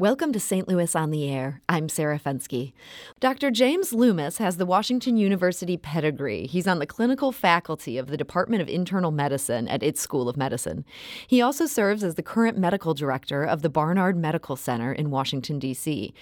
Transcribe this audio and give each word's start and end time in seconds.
Welcome 0.00 0.32
to 0.32 0.40
St. 0.40 0.66
Louis 0.66 0.96
on 0.96 1.10
the 1.10 1.28
Air. 1.28 1.60
I'm 1.68 1.90
Sarah 1.90 2.18
Fenske. 2.18 2.72
Dr. 3.20 3.50
James 3.50 3.92
Loomis 3.92 4.38
has 4.38 4.56
the 4.56 4.64
Washington 4.64 5.18
University 5.18 5.76
pedigree. 5.76 6.46
He's 6.46 6.66
on 6.66 6.78
the 6.78 6.86
clinical 6.86 7.32
faculty 7.32 7.98
of 7.98 8.06
the 8.06 8.16
Department 8.16 8.62
of 8.62 8.68
Internal 8.70 9.10
Medicine 9.10 9.68
at 9.68 9.82
its 9.82 10.00
School 10.00 10.30
of 10.30 10.38
Medicine. 10.38 10.86
He 11.26 11.42
also 11.42 11.66
serves 11.66 12.02
as 12.02 12.14
the 12.14 12.22
current 12.22 12.56
medical 12.56 12.94
director 12.94 13.44
of 13.44 13.60
the 13.60 13.68
Barnard 13.68 14.16
Medical 14.16 14.56
Center 14.56 14.90
in 14.90 15.10
Washington, 15.10 15.58
D.C. 15.58 16.14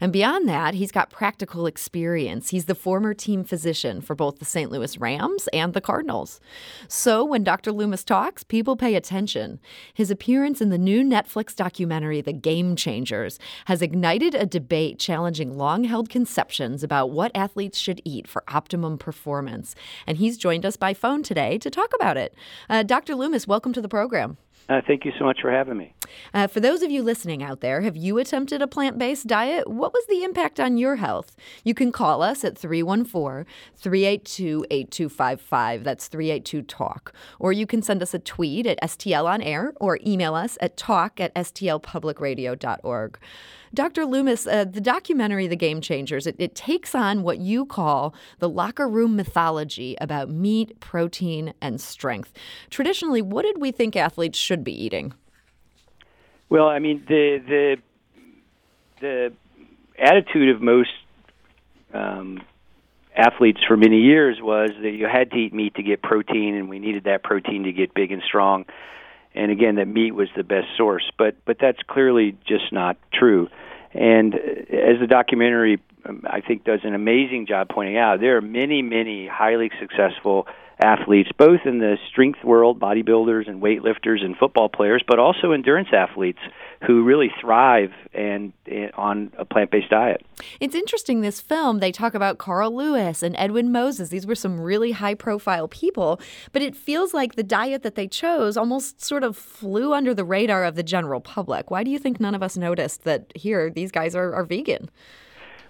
And 0.00 0.14
beyond 0.14 0.48
that, 0.48 0.72
he's 0.72 0.90
got 0.90 1.10
practical 1.10 1.66
experience. 1.66 2.48
He's 2.48 2.64
the 2.64 2.74
former 2.74 3.12
team 3.12 3.44
physician 3.44 4.00
for 4.00 4.14
both 4.14 4.38
the 4.38 4.46
St. 4.46 4.70
Louis 4.70 4.96
Rams 4.96 5.46
and 5.52 5.74
the 5.74 5.82
Cardinals. 5.82 6.40
So 6.88 7.22
when 7.22 7.44
Dr. 7.44 7.70
Loomis 7.70 8.02
talks, 8.02 8.44
people 8.44 8.78
pay 8.78 8.94
attention. 8.94 9.60
His 9.92 10.10
appearance 10.10 10.62
in 10.62 10.70
the 10.70 10.78
new 10.78 11.04
Netflix 11.04 11.54
documentary, 11.54 12.22
The 12.22 12.32
Game 12.32 12.76
Has 13.66 13.82
ignited 13.82 14.34
a 14.34 14.46
debate 14.46 14.98
challenging 14.98 15.56
long 15.56 15.84
held 15.84 16.08
conceptions 16.08 16.82
about 16.82 17.10
what 17.10 17.32
athletes 17.34 17.78
should 17.78 18.00
eat 18.04 18.28
for 18.28 18.44
optimum 18.48 18.98
performance. 18.98 19.74
And 20.06 20.18
he's 20.18 20.38
joined 20.38 20.64
us 20.64 20.76
by 20.76 20.94
phone 20.94 21.22
today 21.22 21.58
to 21.58 21.70
talk 21.70 21.92
about 21.94 22.16
it. 22.16 22.34
Uh, 22.70 22.82
Dr. 22.82 23.14
Loomis, 23.14 23.46
welcome 23.46 23.72
to 23.72 23.80
the 23.80 23.88
program. 23.88 24.36
Uh, 24.68 24.80
thank 24.86 25.04
you 25.04 25.12
so 25.18 25.24
much 25.24 25.40
for 25.40 25.50
having 25.50 25.76
me. 25.76 25.94
Uh, 26.34 26.46
for 26.46 26.58
those 26.58 26.82
of 26.82 26.90
you 26.90 27.02
listening 27.02 27.42
out 27.42 27.60
there, 27.60 27.82
have 27.82 27.96
you 27.96 28.18
attempted 28.18 28.60
a 28.60 28.66
plant 28.66 28.98
based 28.98 29.26
diet? 29.26 29.68
What 29.68 29.92
was 29.92 30.04
the 30.08 30.24
impact 30.24 30.58
on 30.58 30.76
your 30.76 30.96
health? 30.96 31.36
You 31.62 31.72
can 31.74 31.92
call 31.92 32.22
us 32.22 32.44
at 32.44 32.58
314 32.58 33.46
382 33.76 34.66
8255. 34.70 35.84
That's 35.84 36.08
382 36.08 36.62
Talk. 36.62 37.12
Or 37.38 37.52
you 37.52 37.66
can 37.66 37.80
send 37.80 38.02
us 38.02 38.12
a 38.12 38.18
tweet 38.18 38.66
at 38.66 38.80
STL 38.82 39.26
on 39.26 39.40
air 39.40 39.72
or 39.76 40.00
email 40.04 40.34
us 40.34 40.58
at 40.60 40.76
talk 40.76 41.20
at 41.20 41.34
stlpublicradio.org. 41.34 43.18
Dr. 43.74 44.06
Loomis, 44.06 44.46
uh, 44.46 44.64
the 44.64 44.80
documentary 44.80 45.46
The 45.46 45.56
Game 45.56 45.82
Changers, 45.82 46.26
it, 46.26 46.36
it 46.38 46.54
takes 46.54 46.94
on 46.94 47.22
what 47.22 47.38
you 47.38 47.66
call 47.66 48.14
the 48.38 48.48
locker 48.48 48.88
room 48.88 49.16
mythology 49.16 49.96
about 50.00 50.30
meat, 50.30 50.80
protein, 50.80 51.52
and 51.60 51.78
strength. 51.78 52.32
Traditionally, 52.70 53.20
what 53.20 53.42
did 53.42 53.60
we 53.60 53.72
think 53.72 53.94
athletes 53.94 54.38
should 54.38 54.55
be 54.64 54.84
eating? 54.84 55.14
Well, 56.48 56.68
I 56.68 56.78
mean, 56.78 57.04
the 57.08 57.40
the 57.46 57.76
the 59.00 59.32
attitude 59.98 60.54
of 60.54 60.62
most 60.62 60.90
um, 61.92 62.42
athletes 63.16 63.60
for 63.66 63.76
many 63.76 64.00
years 64.00 64.38
was 64.40 64.70
that 64.82 64.90
you 64.90 65.06
had 65.06 65.30
to 65.30 65.36
eat 65.36 65.52
meat 65.52 65.74
to 65.74 65.82
get 65.82 66.02
protein, 66.02 66.54
and 66.54 66.68
we 66.68 66.78
needed 66.78 67.04
that 67.04 67.22
protein 67.22 67.64
to 67.64 67.72
get 67.72 67.94
big 67.94 68.12
and 68.12 68.22
strong. 68.22 68.64
And 69.34 69.50
again, 69.50 69.74
that 69.76 69.86
meat 69.86 70.12
was 70.12 70.28
the 70.36 70.44
best 70.44 70.68
source, 70.76 71.10
but 71.18 71.36
but 71.44 71.58
that's 71.60 71.82
clearly 71.86 72.36
just 72.46 72.72
not 72.72 72.96
true. 73.12 73.48
And 73.92 74.34
as 74.34 75.00
the 75.00 75.06
documentary, 75.08 75.80
um, 76.04 76.22
I 76.26 76.40
think, 76.40 76.64
does 76.64 76.80
an 76.84 76.94
amazing 76.94 77.46
job 77.46 77.68
pointing 77.68 77.96
out, 77.96 78.20
there 78.20 78.36
are 78.36 78.42
many, 78.42 78.82
many 78.82 79.26
highly 79.26 79.70
successful 79.80 80.46
athletes, 80.78 81.30
both 81.38 81.60
in 81.64 81.78
the 81.78 81.96
strength 82.10 82.44
world, 82.44 82.78
bodybuilders 82.78 83.48
and 83.48 83.62
weightlifters 83.62 84.22
and 84.22 84.36
football 84.36 84.68
players, 84.68 85.02
but 85.06 85.18
also 85.18 85.52
endurance 85.52 85.88
athletes 85.92 86.38
who 86.86 87.02
really 87.02 87.30
thrive 87.40 87.92
and, 88.12 88.52
and 88.66 88.92
on 88.92 89.32
a 89.38 89.44
plant-based 89.44 89.88
diet. 89.88 90.24
It's 90.60 90.74
interesting. 90.74 91.22
This 91.22 91.40
film 91.40 91.78
they 91.78 91.92
talk 91.92 92.14
about 92.14 92.36
Carl 92.36 92.76
Lewis 92.76 93.22
and 93.22 93.34
Edwin 93.38 93.72
Moses. 93.72 94.10
These 94.10 94.26
were 94.26 94.34
some 94.34 94.60
really 94.60 94.92
high-profile 94.92 95.68
people, 95.68 96.20
but 96.52 96.60
it 96.60 96.76
feels 96.76 97.14
like 97.14 97.36
the 97.36 97.42
diet 97.42 97.82
that 97.82 97.94
they 97.94 98.06
chose 98.06 98.56
almost 98.56 99.02
sort 99.02 99.24
of 99.24 99.36
flew 99.36 99.94
under 99.94 100.12
the 100.12 100.24
radar 100.24 100.64
of 100.64 100.74
the 100.74 100.82
general 100.82 101.20
public. 101.20 101.70
Why 101.70 101.84
do 101.84 101.90
you 101.90 101.98
think 101.98 102.20
none 102.20 102.34
of 102.34 102.42
us 102.42 102.56
noticed 102.56 103.04
that 103.04 103.32
here 103.34 103.70
these 103.70 103.90
guys 103.90 104.14
are, 104.14 104.34
are 104.34 104.44
vegan? 104.44 104.90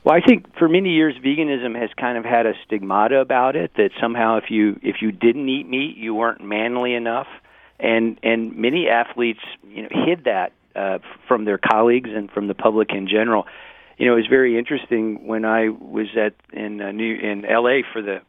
Well, 0.06 0.14
I 0.14 0.20
think 0.24 0.56
for 0.56 0.68
many 0.68 0.90
years 0.90 1.16
veganism 1.16 1.76
has 1.76 1.90
kind 1.96 2.16
of 2.16 2.24
had 2.24 2.46
a 2.46 2.52
stigmata 2.64 3.18
about 3.18 3.56
it 3.56 3.72
that 3.76 3.90
somehow 4.00 4.36
if 4.36 4.44
you 4.50 4.78
if 4.80 5.02
you 5.02 5.10
didn't 5.10 5.48
eat 5.48 5.68
meat, 5.68 5.96
you 5.96 6.14
weren't 6.14 6.40
manly 6.40 6.94
enough, 6.94 7.26
and 7.80 8.16
and 8.22 8.56
many 8.56 8.88
athletes 8.88 9.40
you 9.68 9.82
know 9.82 9.88
hid 9.90 10.22
that 10.22 10.52
uh, 10.76 11.00
from 11.26 11.44
their 11.44 11.58
colleagues 11.58 12.10
and 12.14 12.30
from 12.30 12.46
the 12.46 12.54
public 12.54 12.92
in 12.92 13.08
general. 13.08 13.48
You 13.98 14.06
know, 14.06 14.12
it 14.12 14.18
was 14.18 14.28
very 14.28 14.56
interesting 14.56 15.26
when 15.26 15.44
I 15.44 15.70
was 15.70 16.06
at 16.16 16.34
in 16.52 16.80
uh, 16.80 16.92
New 16.92 17.12
in 17.16 17.44
L.A. 17.44 17.82
for 17.92 18.00
the 18.00 18.20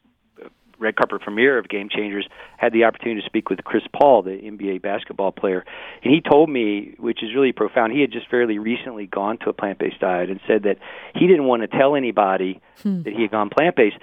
red 0.79 0.95
carpet 0.95 1.21
premiere 1.21 1.57
of 1.57 1.67
Game 1.69 1.89
Changers, 1.89 2.27
had 2.57 2.73
the 2.73 2.83
opportunity 2.83 3.21
to 3.21 3.25
speak 3.25 3.49
with 3.49 3.63
Chris 3.63 3.83
Paul, 3.93 4.21
the 4.21 4.31
NBA 4.31 4.81
basketball 4.81 5.31
player, 5.31 5.65
and 6.03 6.13
he 6.13 6.21
told 6.21 6.49
me, 6.49 6.95
which 6.97 7.23
is 7.23 7.33
really 7.33 7.51
profound. 7.51 7.93
He 7.93 8.01
had 8.01 8.11
just 8.11 8.29
fairly 8.29 8.59
recently 8.59 9.07
gone 9.07 9.37
to 9.39 9.49
a 9.49 9.53
plant-based 9.53 9.99
diet 9.99 10.29
and 10.29 10.39
said 10.47 10.63
that 10.63 10.77
he 11.15 11.27
didn't 11.27 11.45
want 11.45 11.61
to 11.63 11.67
tell 11.67 11.95
anybody 11.95 12.61
hmm. 12.83 13.03
that 13.03 13.13
he 13.13 13.23
had 13.23 13.31
gone 13.31 13.49
plant-based, 13.49 13.97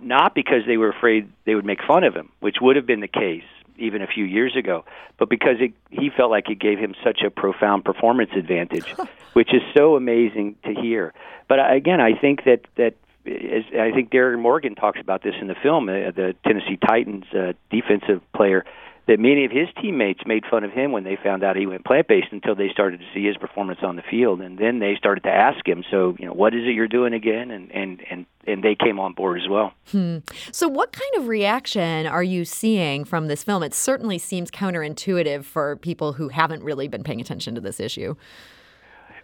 not 0.00 0.34
because 0.34 0.62
they 0.66 0.76
were 0.76 0.90
afraid 0.90 1.30
they 1.44 1.54
would 1.54 1.64
make 1.64 1.80
fun 1.86 2.04
of 2.04 2.14
him, 2.14 2.30
which 2.40 2.56
would 2.60 2.76
have 2.76 2.86
been 2.86 3.00
the 3.00 3.08
case 3.08 3.44
even 3.78 4.02
a 4.02 4.06
few 4.06 4.24
years 4.24 4.56
ago, 4.56 4.84
but 5.18 5.28
because 5.28 5.56
it, 5.60 5.72
he 5.90 6.10
felt 6.10 6.30
like 6.30 6.50
it 6.50 6.58
gave 6.58 6.78
him 6.78 6.94
such 7.04 7.22
a 7.24 7.30
profound 7.30 7.84
performance 7.84 8.30
advantage, 8.36 8.92
which 9.32 9.54
is 9.54 9.62
so 9.76 9.96
amazing 9.96 10.56
to 10.64 10.74
hear. 10.74 11.14
But 11.48 11.58
again, 11.72 12.00
I 12.00 12.18
think 12.18 12.44
that 12.44 12.62
that 12.76 12.94
as 13.26 13.64
I 13.78 13.90
think 13.92 14.10
Derrick 14.10 14.38
Morgan 14.40 14.74
talks 14.74 15.00
about 15.00 15.22
this 15.22 15.34
in 15.40 15.48
the 15.48 15.54
film, 15.62 15.88
uh, 15.88 16.10
the 16.10 16.34
Tennessee 16.46 16.78
Titans 16.86 17.24
uh, 17.32 17.52
defensive 17.70 18.20
player, 18.34 18.64
that 19.08 19.18
many 19.18 19.46
of 19.46 19.50
his 19.50 19.68
teammates 19.80 20.20
made 20.26 20.44
fun 20.50 20.64
of 20.64 20.70
him 20.70 20.92
when 20.92 21.02
they 21.02 21.16
found 21.16 21.42
out 21.42 21.56
he 21.56 21.66
went 21.66 21.84
plant 21.84 22.06
based 22.06 22.28
until 22.30 22.54
they 22.54 22.68
started 22.68 23.00
to 23.00 23.06
see 23.14 23.24
his 23.24 23.38
performance 23.38 23.80
on 23.82 23.96
the 23.96 24.02
field, 24.02 24.42
and 24.42 24.58
then 24.58 24.80
they 24.80 24.94
started 24.96 25.22
to 25.22 25.30
ask 25.30 25.66
him, 25.66 25.82
so 25.90 26.14
you 26.18 26.26
know, 26.26 26.34
what 26.34 26.54
is 26.54 26.60
it 26.64 26.74
you're 26.74 26.88
doing 26.88 27.14
again? 27.14 27.50
And 27.50 27.72
and 27.72 28.02
and 28.10 28.26
and 28.46 28.62
they 28.62 28.74
came 28.74 29.00
on 29.00 29.14
board 29.14 29.40
as 29.40 29.48
well. 29.48 29.72
Hmm. 29.90 30.18
So, 30.52 30.68
what 30.68 30.92
kind 30.92 31.10
of 31.16 31.26
reaction 31.26 32.06
are 32.06 32.22
you 32.22 32.44
seeing 32.44 33.04
from 33.04 33.28
this 33.28 33.42
film? 33.42 33.62
It 33.62 33.72
certainly 33.72 34.18
seems 34.18 34.50
counterintuitive 34.50 35.44
for 35.44 35.76
people 35.76 36.12
who 36.12 36.28
haven't 36.28 36.62
really 36.62 36.86
been 36.86 37.02
paying 37.02 37.20
attention 37.20 37.54
to 37.54 37.60
this 37.62 37.80
issue. 37.80 38.14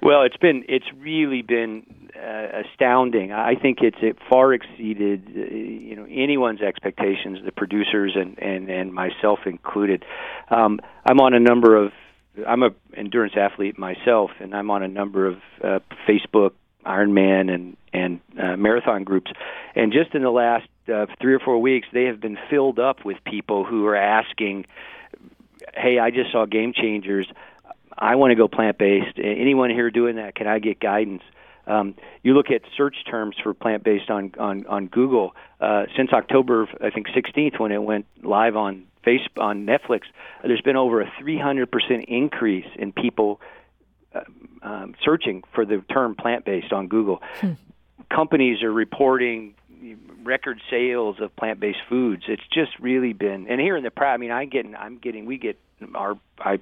Well, 0.04 0.22
it's 0.24 0.36
been 0.36 0.66
it's 0.68 0.84
really 0.98 1.40
been 1.40 2.10
uh, 2.14 2.60
astounding. 2.60 3.32
I 3.32 3.54
think 3.54 3.78
it's 3.80 3.96
it 4.02 4.18
far 4.28 4.52
exceeded 4.52 5.26
uh, 5.34 5.54
you 5.54 5.96
know 5.96 6.04
anyone's 6.10 6.60
expectations, 6.60 7.38
the 7.42 7.50
producers 7.50 8.12
and 8.14 8.38
and 8.38 8.68
and 8.68 8.92
myself 8.92 9.40
included. 9.46 10.04
Um, 10.50 10.80
I'm 11.06 11.20
on 11.20 11.32
a 11.32 11.40
number 11.40 11.74
of 11.82 11.92
I'm 12.46 12.62
a 12.62 12.70
endurance 12.94 13.32
athlete 13.34 13.78
myself, 13.78 14.30
and 14.40 14.54
I'm 14.54 14.70
on 14.70 14.82
a 14.82 14.88
number 14.88 15.26
of 15.26 15.38
uh, 15.62 15.78
Facebook 16.06 16.50
Ironman 16.84 17.50
and 17.50 17.74
and 17.94 18.20
uh, 18.38 18.58
marathon 18.58 19.04
groups, 19.04 19.32
and 19.74 19.90
just 19.90 20.14
in 20.14 20.20
the 20.20 20.30
last 20.30 20.68
uh, 20.86 21.06
three 21.18 21.32
or 21.32 21.40
four 21.40 21.58
weeks, 21.62 21.88
they 21.94 22.04
have 22.04 22.20
been 22.20 22.36
filled 22.50 22.78
up 22.78 23.06
with 23.06 23.16
people 23.24 23.64
who 23.64 23.86
are 23.86 23.96
asking, 23.96 24.66
"Hey, 25.72 25.98
I 25.98 26.10
just 26.10 26.30
saw 26.30 26.44
Game 26.44 26.74
Changers." 26.74 27.26
I 27.96 28.16
want 28.16 28.30
to 28.32 28.34
go 28.34 28.48
plant 28.48 28.78
based. 28.78 29.18
Anyone 29.18 29.70
here 29.70 29.90
doing 29.90 30.16
that? 30.16 30.34
Can 30.34 30.46
I 30.46 30.58
get 30.58 30.80
guidance? 30.80 31.22
Um, 31.66 31.94
you 32.22 32.34
look 32.34 32.50
at 32.50 32.62
search 32.76 32.96
terms 33.10 33.36
for 33.42 33.54
plant 33.54 33.84
based 33.84 34.10
on 34.10 34.32
on 34.38 34.66
on 34.66 34.86
Google 34.86 35.34
uh, 35.60 35.84
since 35.96 36.12
October, 36.12 36.68
I 36.82 36.90
think 36.90 37.08
16th 37.08 37.58
when 37.58 37.72
it 37.72 37.82
went 37.82 38.06
live 38.22 38.56
on 38.56 38.84
face 39.04 39.22
on 39.38 39.66
Netflix. 39.66 40.02
There's 40.42 40.60
been 40.60 40.76
over 40.76 41.00
a 41.00 41.10
300 41.18 41.70
percent 41.70 42.04
increase 42.08 42.66
in 42.76 42.92
people 42.92 43.40
uh, 44.14 44.20
um, 44.62 44.94
searching 45.02 45.42
for 45.54 45.64
the 45.64 45.82
term 45.90 46.14
plant 46.14 46.44
based 46.44 46.72
on 46.72 46.88
Google. 46.88 47.22
Hmm. 47.40 47.52
Companies 48.10 48.62
are 48.62 48.72
reporting 48.72 49.54
record 50.22 50.60
sales 50.70 51.16
of 51.20 51.34
plant 51.36 51.60
based 51.60 51.80
foods. 51.88 52.24
It's 52.28 52.42
just 52.52 52.78
really 52.78 53.12
been 53.12 53.46
and 53.48 53.60
here 53.60 53.76
in 53.76 53.84
the 53.84 53.92
I 54.02 54.16
mean 54.16 54.30
I 54.30 54.44
get 54.44 54.66
I'm 54.78 54.98
getting 54.98 55.26
we 55.26 55.38
get 55.38 55.58
our 55.94 56.18
I 56.38 56.58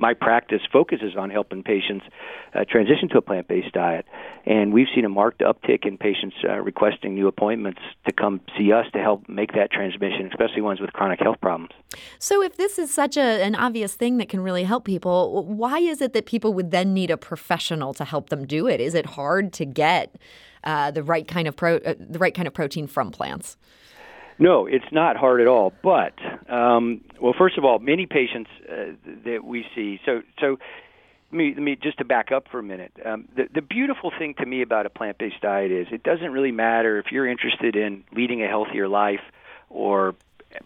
my 0.00 0.14
practice 0.14 0.62
focuses 0.72 1.14
on 1.16 1.30
helping 1.30 1.62
patients 1.62 2.06
uh, 2.54 2.64
transition 2.68 3.08
to 3.10 3.18
a 3.18 3.22
plant-based 3.22 3.72
diet, 3.72 4.06
and 4.46 4.72
we've 4.72 4.88
seen 4.94 5.04
a 5.04 5.08
marked 5.08 5.40
uptick 5.40 5.86
in 5.86 5.98
patients 5.98 6.36
uh, 6.48 6.54
requesting 6.54 7.14
new 7.14 7.28
appointments 7.28 7.80
to 8.06 8.12
come 8.12 8.40
see 8.56 8.72
us 8.72 8.86
to 8.92 8.98
help 8.98 9.28
make 9.28 9.52
that 9.52 9.70
transmission, 9.70 10.26
especially 10.26 10.62
ones 10.62 10.80
with 10.80 10.92
chronic 10.92 11.20
health 11.20 11.36
problems. 11.40 11.70
So, 12.18 12.42
if 12.42 12.56
this 12.56 12.78
is 12.78 12.92
such 12.92 13.16
a, 13.16 13.20
an 13.20 13.54
obvious 13.54 13.94
thing 13.94 14.16
that 14.16 14.28
can 14.28 14.40
really 14.40 14.64
help 14.64 14.84
people, 14.84 15.44
why 15.44 15.78
is 15.78 16.00
it 16.00 16.14
that 16.14 16.26
people 16.26 16.54
would 16.54 16.70
then 16.70 16.94
need 16.94 17.10
a 17.10 17.16
professional 17.16 17.92
to 17.94 18.04
help 18.04 18.30
them 18.30 18.46
do 18.46 18.66
it? 18.66 18.80
Is 18.80 18.94
it 18.94 19.04
hard 19.04 19.52
to 19.54 19.66
get 19.66 20.16
uh, 20.64 20.90
the 20.90 21.02
right 21.02 21.28
kind 21.28 21.46
of 21.46 21.56
pro- 21.56 21.76
uh, 21.76 21.94
the 21.98 22.18
right 22.18 22.34
kind 22.34 22.48
of 22.48 22.54
protein 22.54 22.86
from 22.86 23.10
plants? 23.10 23.56
No, 24.38 24.64
it's 24.64 24.90
not 24.90 25.18
hard 25.18 25.42
at 25.42 25.46
all. 25.46 25.74
But 25.82 26.14
um, 26.50 27.02
well, 27.20 27.34
first 27.36 27.58
of 27.58 27.64
all, 27.64 27.78
many 27.78 28.06
patients 28.06 28.50
uh, 28.68 28.92
that 29.24 29.44
we 29.44 29.64
see. 29.74 30.00
So 30.04 30.22
so. 30.40 30.58
Let 31.32 31.36
me, 31.36 31.52
let 31.54 31.62
me 31.62 31.76
just 31.80 31.98
to 31.98 32.04
back 32.04 32.32
up 32.32 32.48
for 32.50 32.58
a 32.58 32.62
minute. 32.64 32.90
Um, 33.04 33.28
the, 33.36 33.44
the 33.54 33.62
beautiful 33.62 34.10
thing 34.18 34.34
to 34.40 34.44
me 34.44 34.62
about 34.62 34.86
a 34.86 34.90
plant-based 34.90 35.40
diet 35.40 35.70
is 35.70 35.86
it 35.92 36.02
doesn't 36.02 36.32
really 36.32 36.50
matter 36.50 36.98
if 36.98 37.12
you're 37.12 37.28
interested 37.28 37.76
in 37.76 38.02
leading 38.12 38.42
a 38.42 38.48
healthier 38.48 38.88
life 38.88 39.20
or 39.68 40.16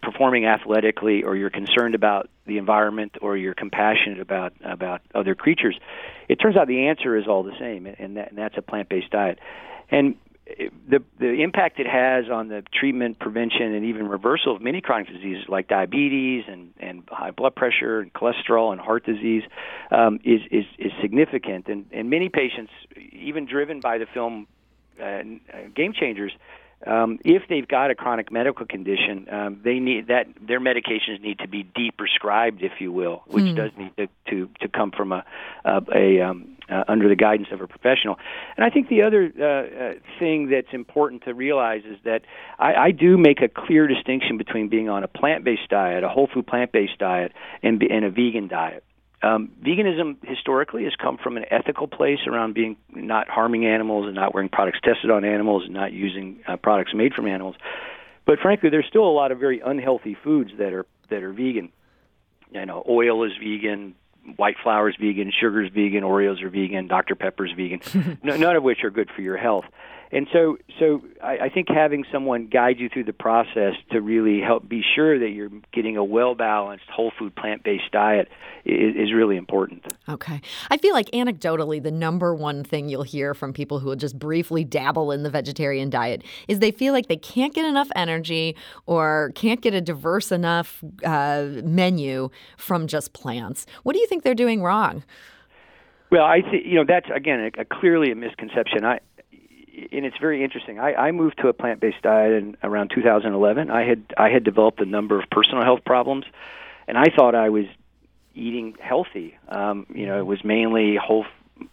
performing 0.02 0.46
athletically 0.46 1.22
or 1.22 1.36
you're 1.36 1.50
concerned 1.50 1.94
about 1.94 2.30
the 2.46 2.58
environment 2.58 3.16
or 3.20 3.36
you're 3.36 3.54
compassionate 3.54 4.20
about 4.20 4.54
about 4.62 5.02
other 5.14 5.34
creatures 5.34 5.78
it 6.28 6.36
turns 6.36 6.56
out 6.56 6.66
the 6.66 6.86
answer 6.88 7.16
is 7.16 7.26
all 7.28 7.42
the 7.42 7.56
same 7.58 7.86
and, 7.86 8.16
that, 8.16 8.30
and 8.30 8.38
that's 8.38 8.56
a 8.56 8.62
plant-based 8.62 9.10
diet 9.10 9.38
and 9.90 10.16
the 10.46 11.02
the 11.18 11.42
impact 11.42 11.80
it 11.80 11.86
has 11.86 12.28
on 12.30 12.48
the 12.48 12.62
treatment, 12.72 13.18
prevention, 13.18 13.74
and 13.74 13.86
even 13.86 14.08
reversal 14.08 14.56
of 14.56 14.62
many 14.62 14.80
chronic 14.80 15.08
diseases 15.08 15.44
like 15.48 15.68
diabetes 15.68 16.44
and, 16.46 16.72
and 16.78 17.02
high 17.08 17.30
blood 17.30 17.54
pressure 17.54 18.00
and 18.00 18.12
cholesterol 18.12 18.70
and 18.72 18.80
heart 18.80 19.06
disease 19.06 19.42
um, 19.90 20.20
is, 20.24 20.40
is 20.50 20.64
is 20.78 20.92
significant. 21.00 21.68
And 21.68 21.86
and 21.92 22.10
many 22.10 22.28
patients, 22.28 22.72
even 23.12 23.46
driven 23.46 23.80
by 23.80 23.98
the 23.98 24.06
film 24.06 24.46
uh, 25.02 25.22
Game 25.74 25.94
Changers, 25.94 26.32
um, 26.86 27.18
if 27.24 27.42
they've 27.48 27.66
got 27.66 27.90
a 27.90 27.94
chronic 27.94 28.30
medical 28.30 28.66
condition, 28.66 29.26
um, 29.30 29.60
they 29.64 29.78
need 29.78 30.08
that 30.08 30.26
their 30.40 30.60
medications 30.60 31.20
need 31.20 31.38
to 31.38 31.48
be 31.48 31.62
de-prescribed, 31.62 32.62
if 32.62 32.72
you 32.80 32.92
will, 32.92 33.22
which 33.26 33.44
mm. 33.44 33.56
does 33.56 33.70
need 33.76 33.96
to, 33.96 34.08
to 34.30 34.50
to 34.60 34.68
come 34.68 34.90
from 34.90 35.12
a 35.12 35.24
a, 35.64 35.80
a 35.94 36.20
um, 36.20 36.56
uh, 36.68 36.84
under 36.88 37.08
the 37.08 37.16
guidance 37.16 37.48
of 37.52 37.60
a 37.60 37.66
professional. 37.66 38.18
And 38.56 38.64
I 38.64 38.70
think 38.70 38.88
the 38.88 39.02
other 39.02 39.32
uh, 39.38 39.44
uh, 39.44 39.92
thing 40.18 40.48
that's 40.48 40.72
important 40.72 41.24
to 41.24 41.34
realize 41.34 41.82
is 41.84 41.98
that 42.04 42.22
I, 42.58 42.74
I 42.74 42.90
do 42.90 43.18
make 43.18 43.42
a 43.42 43.48
clear 43.48 43.86
distinction 43.86 44.38
between 44.38 44.68
being 44.68 44.88
on 44.88 45.04
a 45.04 45.08
plant-based 45.08 45.68
diet, 45.68 46.04
a 46.04 46.08
whole 46.08 46.26
food 46.26 46.46
plant-based 46.46 46.98
diet, 46.98 47.32
and, 47.62 47.82
and 47.82 48.04
a 48.04 48.10
vegan 48.10 48.48
diet. 48.48 48.84
Um, 49.24 49.52
veganism 49.64 50.16
historically 50.22 50.84
has 50.84 50.92
come 51.00 51.16
from 51.16 51.38
an 51.38 51.46
ethical 51.50 51.88
place 51.88 52.18
around 52.26 52.52
being 52.52 52.76
not 52.90 53.26
harming 53.26 53.64
animals 53.64 54.04
and 54.04 54.14
not 54.14 54.34
wearing 54.34 54.50
products 54.50 54.80
tested 54.84 55.10
on 55.10 55.24
animals 55.24 55.62
and 55.64 55.72
not 55.72 55.92
using 55.92 56.40
uh, 56.46 56.56
products 56.56 56.92
made 56.94 57.14
from 57.14 57.26
animals. 57.26 57.56
But 58.26 58.38
frankly, 58.40 58.68
there's 58.68 58.86
still 58.86 59.04
a 59.04 59.12
lot 59.12 59.32
of 59.32 59.38
very 59.38 59.60
unhealthy 59.60 60.14
foods 60.22 60.50
that 60.58 60.74
are 60.74 60.84
that 61.08 61.22
are 61.22 61.32
vegan. 61.32 61.72
You 62.50 62.66
know, 62.66 62.84
oil 62.86 63.24
is 63.24 63.32
vegan, 63.42 63.94
white 64.36 64.56
flour 64.62 64.90
is 64.90 64.96
vegan, 65.00 65.32
sugar 65.32 65.62
is 65.62 65.72
vegan, 65.72 66.02
Oreos 66.02 66.42
are 66.42 66.50
vegan, 66.50 66.86
Dr 66.86 67.14
Pepper 67.14 67.46
is 67.46 67.52
vegan. 67.52 68.18
no, 68.22 68.36
none 68.36 68.56
of 68.56 68.62
which 68.62 68.84
are 68.84 68.90
good 68.90 69.08
for 69.14 69.22
your 69.22 69.38
health 69.38 69.64
and 70.14 70.28
so 70.32 70.56
so 70.78 71.02
I, 71.22 71.38
I 71.38 71.48
think 71.48 71.68
having 71.68 72.04
someone 72.10 72.46
guide 72.46 72.78
you 72.78 72.88
through 72.88 73.04
the 73.04 73.12
process 73.12 73.74
to 73.90 74.00
really 74.00 74.40
help 74.40 74.68
be 74.68 74.82
sure 74.94 75.18
that 75.18 75.30
you're 75.30 75.50
getting 75.72 75.96
a 75.96 76.04
well 76.04 76.36
balanced 76.36 76.84
whole 76.88 77.12
food 77.18 77.34
plant 77.34 77.64
based 77.64 77.90
diet 77.90 78.28
is, 78.64 78.94
is 78.94 79.12
really 79.12 79.36
important. 79.36 79.84
Okay, 80.08 80.40
I 80.70 80.76
feel 80.76 80.94
like 80.94 81.10
anecdotally 81.10 81.82
the 81.82 81.90
number 81.90 82.32
one 82.32 82.62
thing 82.62 82.88
you'll 82.88 83.02
hear 83.02 83.34
from 83.34 83.52
people 83.52 83.80
who 83.80 83.88
will 83.88 83.96
just 83.96 84.16
briefly 84.16 84.62
dabble 84.62 85.10
in 85.10 85.24
the 85.24 85.30
vegetarian 85.30 85.90
diet 85.90 86.22
is 86.46 86.60
they 86.60 86.70
feel 86.70 86.92
like 86.92 87.08
they 87.08 87.16
can't 87.16 87.52
get 87.52 87.64
enough 87.64 87.88
energy 87.96 88.56
or 88.86 89.32
can't 89.34 89.60
get 89.60 89.74
a 89.74 89.80
diverse 89.80 90.30
enough 90.30 90.82
uh, 91.04 91.46
menu 91.64 92.30
from 92.56 92.86
just 92.86 93.12
plants. 93.14 93.66
What 93.82 93.94
do 93.94 93.98
you 93.98 94.06
think 94.06 94.22
they're 94.22 94.34
doing 94.34 94.62
wrong? 94.62 95.02
Well, 96.10 96.24
I 96.24 96.42
think 96.42 96.64
you 96.64 96.76
know 96.76 96.84
that's 96.86 97.08
again 97.12 97.40
a, 97.40 97.62
a 97.62 97.64
clearly 97.64 98.12
a 98.12 98.14
misconception. 98.14 98.84
I 98.84 99.00
and 99.92 100.04
it's 100.04 100.16
very 100.20 100.44
interesting. 100.44 100.78
I, 100.78 100.94
I 100.94 101.12
moved 101.12 101.38
to 101.42 101.48
a 101.48 101.52
plant-based 101.52 102.02
diet 102.02 102.32
in 102.32 102.56
around 102.62 102.92
2011. 102.94 103.70
I 103.70 103.84
had 103.84 104.04
I 104.16 104.30
had 104.30 104.44
developed 104.44 104.80
a 104.80 104.86
number 104.86 105.20
of 105.20 105.28
personal 105.30 105.64
health 105.64 105.80
problems, 105.84 106.24
and 106.86 106.96
I 106.96 107.06
thought 107.16 107.34
I 107.34 107.48
was 107.50 107.66
eating 108.34 108.76
healthy. 108.80 109.36
Um, 109.48 109.86
you 109.94 110.06
know, 110.06 110.18
it 110.18 110.26
was 110.26 110.44
mainly 110.44 110.96
whole 110.96 111.26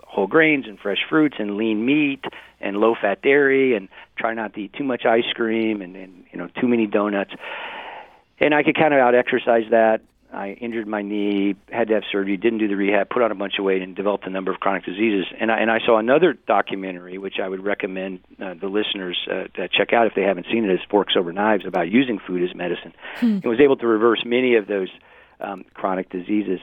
whole 0.04 0.28
grains 0.28 0.66
and 0.68 0.80
fresh 0.80 1.00
fruits 1.10 1.36
and 1.40 1.58
lean 1.58 1.86
meat 1.86 2.24
and 2.60 2.78
low 2.78 2.96
fat 3.00 3.22
dairy 3.22 3.76
and 3.76 3.90
try 4.18 4.34
not 4.34 4.54
to 4.54 4.62
eat 4.62 4.74
too 4.74 4.84
much 4.84 5.06
ice 5.06 5.32
cream 5.34 5.82
and, 5.82 5.96
and 5.96 6.26
you 6.32 6.40
know 6.40 6.48
too 6.60 6.68
many 6.68 6.88
donuts. 6.88 7.32
And 8.40 8.56
I 8.56 8.64
could 8.64 8.76
kind 8.76 8.94
of 8.94 9.00
out 9.00 9.14
exercise 9.16 9.66
that 9.70 10.02
I 10.34 10.52
injured 10.62 10.88
my 10.88 11.02
knee, 11.02 11.56
had 11.70 11.90
to 11.90 11.96
have 11.96 12.04
surgery, 12.10 12.38
didn't 12.38 12.60
do 12.60 12.68
the 12.68 12.76
rehab, 12.76 13.10
put 13.10 13.22
on 13.22 13.32
a 13.32 13.36
bunch 13.36 13.60
of 13.60 13.66
weight, 13.66 13.82
and 13.82 13.96
developed 13.96 14.26
a 14.26 14.30
number 14.30 14.52
of 14.52 14.60
chronic 14.60 14.86
diseases. 14.86 15.26
And 15.40 15.52
I, 15.52 15.60
and 15.60 15.70
I 15.70 15.80
saw 15.86 15.98
another 15.98 16.34
documentary, 16.34 17.18
which 17.18 17.36
I 17.44 17.50
would 17.50 17.64
recommend 17.64 18.20
uh, 18.42 18.54
the 18.54 18.68
listeners 18.68 19.18
uh, 19.30 19.48
to 19.56 19.68
check 19.68 19.92
out 19.94 20.08
if 20.08 20.14
they 20.16 20.22
haven't 20.22 20.48
seen 20.52 20.64
it, 20.64 20.72
it, 20.72 20.76
is 20.76 20.80
Forks 20.90 21.16
Over 21.18 21.34
Knives 21.34 21.66
about 21.66 21.90
using 21.90 22.20
food 22.20 22.50
as 22.50 22.56
medicine. 22.56 22.94
Hmm. 23.16 23.26
And 23.26 23.46
was 23.46 23.60
able 23.60 23.76
to 23.78 23.88
reverse 23.88 24.24
many 24.26 24.56
of 24.56 24.68
those 24.68 24.90
um, 25.42 25.66
chronic 25.74 26.10
diseases. 26.10 26.60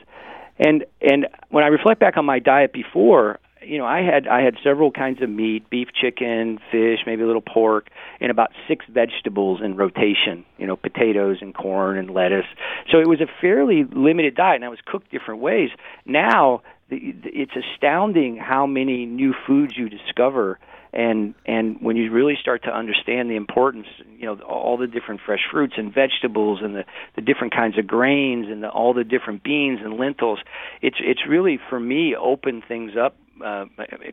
And 0.58 0.84
and 1.00 1.28
when 1.50 1.62
I 1.62 1.68
reflect 1.68 2.00
back 2.00 2.16
on 2.16 2.24
my 2.24 2.38
diet 2.38 2.72
before, 2.72 3.38
you 3.62 3.78
know, 3.78 3.86
I 3.86 4.02
had 4.02 4.26
I 4.26 4.42
had 4.42 4.54
several 4.62 4.90
kinds 4.90 5.22
of 5.22 5.28
meat, 5.28 5.68
beef, 5.70 5.88
chicken, 5.92 6.58
fish, 6.70 7.00
maybe 7.06 7.22
a 7.22 7.26
little 7.26 7.42
pork, 7.42 7.88
and 8.20 8.30
about 8.30 8.50
six 8.66 8.84
vegetables 8.88 9.60
in 9.62 9.76
rotation. 9.76 10.44
You 10.56 10.66
know, 10.66 10.76
potatoes 10.76 11.38
and 11.40 11.54
corn 11.54 11.98
and 11.98 12.10
lettuce. 12.10 12.46
So 12.90 12.98
it 12.98 13.08
was 13.08 13.20
a 13.20 13.26
fairly 13.40 13.84
limited 13.84 14.34
diet, 14.34 14.56
and 14.56 14.64
I 14.64 14.68
was 14.68 14.80
cooked 14.84 15.10
different 15.10 15.40
ways. 15.40 15.70
Now 16.04 16.62
it's 16.90 17.52
astounding 17.54 18.36
how 18.36 18.66
many 18.66 19.04
new 19.04 19.34
foods 19.46 19.76
you 19.76 19.88
discover 19.88 20.58
and 20.92 21.34
and 21.46 21.80
when 21.80 21.96
you 21.96 22.10
really 22.10 22.36
start 22.40 22.62
to 22.64 22.70
understand 22.70 23.30
the 23.30 23.36
importance 23.36 23.86
you 24.18 24.26
know 24.26 24.38
all 24.40 24.76
the 24.76 24.86
different 24.86 25.20
fresh 25.24 25.42
fruits 25.50 25.74
and 25.76 25.92
vegetables 25.92 26.60
and 26.62 26.74
the 26.74 26.84
the 27.16 27.22
different 27.22 27.52
kinds 27.52 27.78
of 27.78 27.86
grains 27.86 28.46
and 28.48 28.62
the, 28.62 28.68
all 28.68 28.94
the 28.94 29.04
different 29.04 29.42
beans 29.42 29.80
and 29.82 29.98
lentils 29.98 30.38
it's 30.82 30.98
it's 31.00 31.26
really 31.28 31.58
for 31.68 31.78
me 31.78 32.14
opened 32.16 32.62
things 32.66 32.92
up 32.96 33.16
uh, 33.44 33.66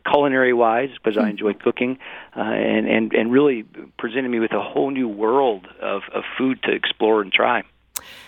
culinary 0.09 0.53
wise 0.53 0.89
because 0.93 1.17
I 1.17 1.23
hmm. 1.23 1.29
enjoy 1.29 1.53
cooking, 1.53 1.97
uh, 2.35 2.41
and 2.41 2.87
and 2.87 3.13
and 3.13 3.31
really 3.31 3.65
presented 3.97 4.29
me 4.29 4.39
with 4.39 4.51
a 4.51 4.61
whole 4.61 4.91
new 4.91 5.07
world 5.07 5.67
of, 5.81 6.03
of 6.13 6.23
food 6.37 6.61
to 6.63 6.71
explore 6.71 7.21
and 7.21 7.33
try. 7.33 7.63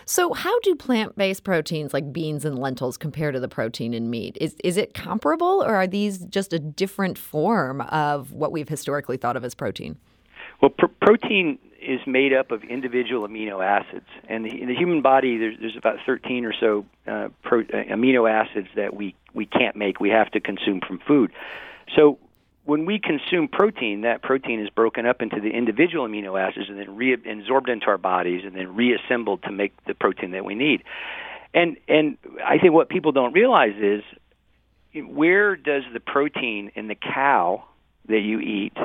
So, 0.05 0.33
how 0.33 0.59
do 0.61 0.75
plant-based 0.75 1.43
proteins 1.43 1.93
like 1.93 2.11
beans 2.11 2.45
and 2.45 2.57
lentils 2.57 2.97
compare 2.97 3.31
to 3.31 3.39
the 3.39 3.47
protein 3.47 3.93
in 3.93 4.09
meat? 4.09 4.37
Is 4.39 4.55
is 4.63 4.77
it 4.77 4.93
comparable, 4.93 5.63
or 5.63 5.75
are 5.75 5.87
these 5.87 6.19
just 6.25 6.53
a 6.53 6.59
different 6.59 7.17
form 7.17 7.81
of 7.81 8.31
what 8.31 8.51
we've 8.51 8.69
historically 8.69 9.17
thought 9.17 9.35
of 9.35 9.43
as 9.43 9.55
protein? 9.55 9.97
Well, 10.61 10.69
pr- 10.69 10.87
protein 11.01 11.59
is 11.81 11.99
made 12.05 12.33
up 12.33 12.51
of 12.51 12.63
individual 12.63 13.27
amino 13.27 13.63
acids, 13.63 14.07
and 14.27 14.45
the, 14.45 14.61
in 14.61 14.67
the 14.67 14.75
human 14.75 15.01
body, 15.01 15.37
there's, 15.37 15.55
there's 15.59 15.77
about 15.77 15.97
13 16.05 16.43
or 16.43 16.53
so 16.59 16.85
uh, 17.07 17.29
pro, 17.43 17.61
uh, 17.61 17.83
amino 17.91 18.29
acids 18.29 18.67
that 18.75 18.95
we 18.95 19.15
we 19.33 19.45
can't 19.45 19.75
make. 19.75 19.99
We 19.99 20.09
have 20.09 20.31
to 20.31 20.39
consume 20.39 20.81
from 20.85 20.99
food. 21.07 21.31
So 21.95 22.17
when 22.67 22.85
we 22.85 22.99
consume 22.99 23.47
protein, 23.47 24.01
that 24.01 24.21
protein 24.21 24.59
is 24.59 24.69
broken 24.69 25.05
up 25.05 25.21
into 25.21 25.39
the 25.39 25.51
individual 25.51 26.05
amino 26.05 26.39
acids 26.39 26.67
and 26.67 26.77
then 26.77 26.87
reabsorbed 26.97 27.69
into 27.69 27.87
our 27.87 27.97
bodies 27.97 28.41
and 28.45 28.53
then 28.55 28.75
reassembled 28.75 29.41
to 29.43 29.51
make 29.53 29.73
the 29.85 29.93
protein 29.93 30.31
that 30.31 30.43
we 30.43 30.53
need. 30.53 30.83
And 31.53 31.77
and 31.87 32.17
I 32.45 32.57
think 32.57 32.73
what 32.73 32.89
people 32.89 33.13
don't 33.13 33.31
realize 33.31 33.75
is 33.79 34.03
where 34.93 35.55
does 35.55 35.83
the 35.93 36.01
protein 36.01 36.71
in 36.75 36.89
the 36.89 36.95
cow 36.95 37.63
that 38.09 38.19
you 38.19 38.41
eat 38.41 38.75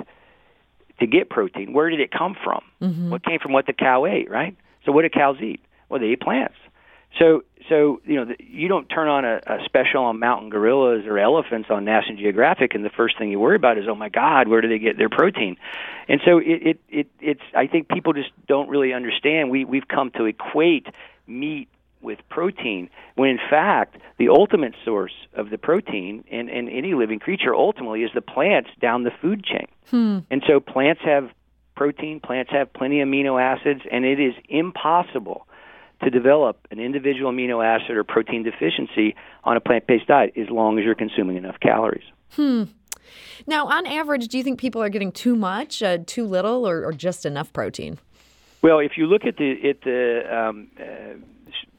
to 1.00 1.06
get 1.06 1.28
protein, 1.28 1.73
where 1.73 1.90
did 1.90 1.99
it 1.99 2.12
come 2.12 2.37
from? 2.42 2.62
Mm-hmm. 2.80 3.11
What 3.11 3.25
came 3.25 3.40
from 3.40 3.52
what 3.52 3.66
the 3.66 3.73
cow 3.73 4.06
ate, 4.06 4.30
right? 4.30 4.56
So 4.85 4.92
what 4.92 5.02
do 5.02 5.09
cows 5.09 5.38
eat? 5.40 5.61
Well, 5.88 5.99
they 5.99 6.06
eat 6.06 6.21
plants. 6.21 6.54
So, 7.19 7.45
so 7.69 8.00
you 8.04 8.16
know, 8.16 8.25
the, 8.26 8.37
you 8.38 8.69
don't 8.69 8.87
turn 8.88 9.09
on 9.09 9.25
a, 9.25 9.40
a 9.47 9.59
special 9.64 10.04
on 10.04 10.19
mountain 10.19 10.50
gorillas 10.50 11.04
or 11.07 11.19
elephants 11.19 11.69
on 11.71 11.85
National 11.85 12.16
Geographic, 12.16 12.75
and 12.75 12.85
the 12.85 12.90
first 12.90 13.19
thing 13.19 13.31
you 13.31 13.38
worry 13.38 13.57
about 13.57 13.78
is, 13.78 13.85
oh 13.88 13.95
my 13.95 14.09
God, 14.09 14.49
where 14.49 14.61
do 14.61 14.69
they 14.69 14.78
get 14.78 14.97
their 14.99 15.09
protein? 15.09 15.57
And 16.09 16.21
so, 16.25 16.38
it, 16.38 16.45
it, 16.47 16.81
it 16.88 17.07
it's. 17.21 17.42
I 17.54 17.66
think 17.66 17.88
people 17.88 18.12
just 18.12 18.31
don't 18.47 18.69
really 18.69 18.92
understand. 18.92 19.50
We 19.50 19.64
we've 19.64 19.88
come 19.88 20.11
to 20.12 20.25
equate 20.25 20.87
meat 21.26 21.69
with 22.00 22.19
protein, 22.28 22.90
when 23.14 23.31
in 23.31 23.38
fact 23.49 23.97
the 24.19 24.28
ultimate 24.28 24.75
source 24.85 25.12
of 25.35 25.50
the 25.50 25.59
protein 25.59 26.25
in, 26.28 26.49
in 26.49 26.69
any 26.69 26.95
living 26.95 27.21
creature 27.21 27.54
ultimately 27.54 28.02
is 28.02 28.11
the 28.14 28.21
plants 28.21 28.71
down 28.81 29.04
the 29.04 29.12
food 29.21 29.45
chain. 29.45 29.66
Hmm. 29.88 30.19
And 30.31 30.42
so 30.47 30.59
plants 30.61 31.02
have 31.04 31.31
protein, 31.76 32.21
plants 32.21 32.50
have 32.50 32.73
plenty 32.73 33.00
of 33.00 33.09
amino 33.09 33.40
acids, 33.40 33.83
and 33.90 34.04
it 34.04 34.21
is 34.21 34.35
impossible 34.49 35.47
to 36.02 36.11
develop 36.11 36.66
an 36.71 36.78
individual 36.78 37.32
amino 37.32 37.64
acid 37.64 37.97
or 37.97 38.04
protein 38.04 38.42
deficiency 38.42 39.14
on 39.44 39.56
a 39.56 39.61
plant 39.61 39.87
based 39.87 40.06
diet 40.06 40.32
as 40.37 40.49
long 40.50 40.78
as 40.78 40.85
you're 40.85 40.94
consuming 40.94 41.37
enough 41.37 41.56
calories. 41.61 42.04
Hmm. 42.32 42.64
Now, 43.47 43.66
on 43.66 43.87
average, 43.87 44.28
do 44.28 44.38
you 44.38 44.44
think 44.44 44.59
people 44.59 44.82
are 44.82 44.88
getting 44.88 45.12
too 45.12 45.37
much, 45.37 45.82
uh, 45.82 45.99
too 46.06 46.25
little, 46.25 46.66
or, 46.66 46.85
or, 46.85 46.92
just 46.92 47.26
enough 47.26 47.52
protein? 47.52 47.99
Well, 48.62 48.78
if 48.78 48.92
you 48.97 49.06
look 49.06 49.25
at 49.25 49.37
the 49.37 49.68
at 49.68 49.80
the 49.82 50.23
um, 50.35 50.71
uh, 50.78 51.14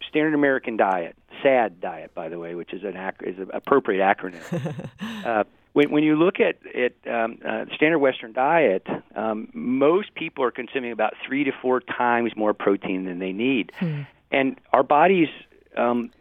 standard 0.09 0.33
American 0.33 0.77
diet, 0.77 1.15
SAD 1.41 1.79
diet, 1.79 2.13
by 2.13 2.29
the 2.29 2.37
way, 2.37 2.55
which 2.55 2.73
is 2.73 2.83
an 2.83 2.97
ac- 2.97 3.25
is 3.25 3.39
an 3.39 3.49
appropriate 3.53 4.01
acronym. 4.01 4.89
uh, 5.25 5.43
when, 5.73 5.91
when 5.91 6.03
you 6.03 6.15
look 6.15 6.35
at 6.39 6.57
at 6.75 6.93
um, 7.11 7.39
uh, 7.45 7.65
standard 7.75 7.99
Western 7.99 8.31
diet, 8.31 8.87
um, 9.15 9.49
most 9.53 10.13
people 10.15 10.43
are 10.43 10.51
consuming 10.51 10.91
about 10.91 11.13
three 11.27 11.43
to 11.43 11.51
four 11.61 11.81
times 11.81 12.31
more 12.35 12.53
protein 12.53 13.05
than 13.05 13.19
they 13.19 13.33
need, 13.33 13.71
hmm. 13.79 14.01
and 14.31 14.59
our 14.71 14.83
bodies. 14.83 15.29
Um, 15.75 16.11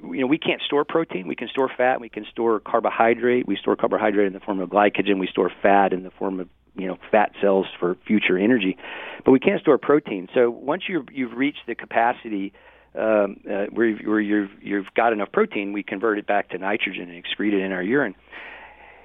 you 0.00 0.20
know, 0.20 0.26
we 0.28 0.38
can't 0.38 0.62
store 0.62 0.84
protein. 0.84 1.26
We 1.26 1.34
can 1.34 1.48
store 1.48 1.68
fat. 1.76 2.00
We 2.00 2.08
can 2.08 2.24
store 2.30 2.60
carbohydrate. 2.60 3.48
We 3.48 3.56
store 3.56 3.74
carbohydrate 3.74 4.28
in 4.28 4.32
the 4.32 4.40
form 4.40 4.60
of 4.60 4.70
glycogen. 4.70 5.18
We 5.18 5.26
store 5.26 5.50
fat 5.60 5.92
in 5.92 6.04
the 6.04 6.12
form 6.12 6.38
of 6.40 6.48
you 6.76 6.86
know 6.86 6.98
fat 7.10 7.32
cells 7.40 7.66
for 7.78 7.96
future 8.06 8.38
energy, 8.38 8.78
but 9.24 9.32
we 9.32 9.40
can't 9.40 9.60
store 9.60 9.78
protein. 9.78 10.28
So 10.34 10.50
once 10.50 10.84
you've 10.88 11.08
you've 11.12 11.32
reached 11.32 11.66
the 11.66 11.74
capacity 11.74 12.52
um, 12.94 13.40
uh, 13.50 13.66
where, 13.66 13.92
where 13.96 14.20
you've 14.20 14.50
you've 14.62 14.86
got 14.94 15.12
enough 15.12 15.30
protein, 15.32 15.72
we 15.72 15.82
convert 15.82 16.18
it 16.18 16.26
back 16.26 16.50
to 16.50 16.58
nitrogen 16.58 17.10
and 17.10 17.22
excrete 17.22 17.52
it 17.52 17.60
in 17.60 17.72
our 17.72 17.82
urine. 17.82 18.14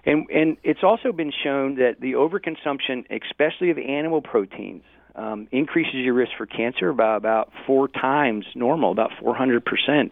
And 0.06 0.30
and 0.30 0.58
it's 0.64 0.84
also 0.84 1.12
been 1.12 1.32
shown 1.44 1.76
that 1.76 2.00
the 2.00 2.14
overconsumption, 2.14 3.06
especially 3.10 3.72
of 3.72 3.78
animal 3.78 4.22
proteins, 4.22 4.84
um, 5.16 5.48
increases 5.52 5.96
your 5.96 6.14
risk 6.14 6.32
for 6.38 6.46
cancer 6.46 6.92
by 6.94 7.16
about 7.16 7.52
four 7.66 7.88
times 7.88 8.46
normal, 8.56 8.92
about 8.92 9.12
400 9.20 9.64
percent 9.64 10.12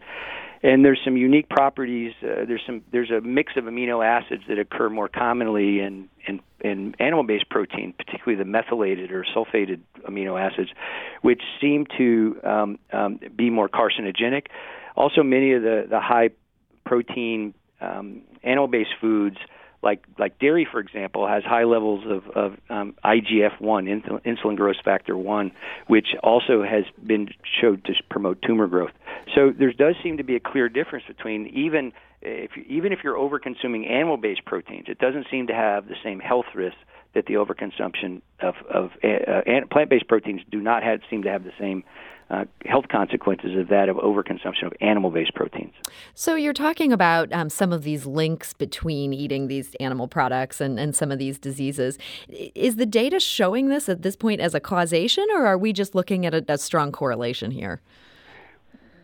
and 0.64 0.86
there's 0.86 1.00
some 1.04 1.18
unique 1.18 1.50
properties. 1.50 2.14
Uh, 2.22 2.46
there's 2.48 2.62
some 2.66 2.84
there's 2.92 3.10
a 3.10 3.22
mix 3.22 3.54
of 3.56 3.66
amino 3.66 4.06
acids 4.06 4.44
that 4.48 4.60
occur 4.60 4.90
more 4.90 5.08
commonly 5.08 5.80
in 5.80 6.08
in, 6.28 6.40
in 6.60 6.96
animal-based 7.00 7.50
protein, 7.50 7.94
particularly 7.98 8.42
the 8.42 8.48
methylated 8.48 9.12
or 9.12 9.26
sulfated 9.36 9.80
amino 10.08 10.40
acids, 10.40 10.70
which 11.24 11.42
seem 11.60 11.88
to 11.98 12.40
um, 12.44 12.80
um, 12.94 13.20
be 13.36 13.50
more 13.50 13.68
carcinogenic. 13.68 14.48
Also, 14.96 15.24
many 15.24 15.54
of 15.54 15.64
the 15.64 15.88
the 15.90 16.00
high 16.00 16.30
protein 16.86 17.54
um, 17.80 18.22
animal-based 18.44 18.94
foods 19.00 19.38
like 19.84 20.04
like 20.20 20.40
dairy, 20.40 20.68
for 20.70 20.80
example, 20.80 21.28
has 21.28 21.44
high 21.44 21.64
levels 21.64 22.04
of, 22.08 22.28
of 22.36 22.58
um, 22.70 22.96
IGF-1, 23.04 24.22
insulin 24.26 24.56
growth 24.56 24.78
factor 24.84 25.18
one, 25.18 25.52
which 25.88 26.10
also 26.24 26.64
has 26.64 26.84
been 27.06 27.30
showed 27.60 27.84
to 27.86 27.94
promote 28.10 28.42
tumor 28.42 28.68
growth. 28.68 28.92
So 29.36 29.52
there 29.58 29.74
does 29.74 29.96
seem 30.04 30.18
to 30.18 30.24
be 30.24 30.36
a 30.36 30.40
clear 30.40 30.70
difference 30.70 31.06
between 31.08 31.48
even 31.48 31.94
if 32.22 32.52
even 32.68 32.92
if 32.92 33.00
you're 33.04 33.18
over 33.18 33.40
consuming 33.40 33.88
animal-based 33.88 34.46
proteins, 34.46 34.86
it 34.88 35.00
doesn't 35.00 35.28
seem 35.32 35.48
to 35.48 35.54
have 35.54 35.88
the 35.88 35.96
same 36.04 36.20
health 36.20 36.46
risks 36.54 36.80
that 37.14 37.26
the 37.26 37.34
overconsumption 37.34 38.22
of, 38.40 38.56
of 38.70 38.92
uh, 39.04 39.42
plant-based 39.70 40.08
proteins 40.08 40.42
do 40.50 40.62
not 40.62 40.82
have, 40.82 41.02
seem 41.10 41.24
to 41.24 41.30
have 41.30 41.44
the 41.44 41.52
same 41.60 41.84
uh, 42.32 42.46
health 42.66 42.86
consequences 42.90 43.58
of 43.58 43.68
that 43.68 43.90
of 43.90 43.98
overconsumption 43.98 44.66
of 44.66 44.74
animal-based 44.80 45.36
proteins. 45.36 45.74
So 46.14 46.36
you're 46.36 46.54
talking 46.54 46.94
about 46.94 47.32
um, 47.34 47.50
some 47.50 47.74
of 47.74 47.84
these 47.84 48.06
links 48.06 48.54
between 48.54 49.14
eating 49.14 49.48
these 49.48 49.76
animal 49.82 50.08
products 50.08 50.62
and, 50.62 50.80
and 50.80 50.96
some 50.96 51.12
of 51.12 51.20
these 51.20 51.38
diseases. 51.38 52.00
Is 52.30 52.78
the 52.78 52.86
data 52.86 53.20
showing 53.20 53.68
this 53.68 53.90
at 53.90 54.02
this 54.02 54.16
point 54.16 54.40
as 54.40 54.56
a 54.56 54.62
causation, 54.62 55.26
or 55.34 55.46
are 55.46 55.58
we 55.58 55.74
just 55.74 55.94
looking 55.94 56.26
at 56.26 56.34
a, 56.34 56.46
a 56.48 56.58
strong 56.58 56.94
correlation 56.94 57.52
here? 57.52 57.82